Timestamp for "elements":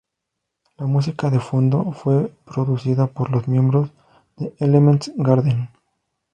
4.57-5.11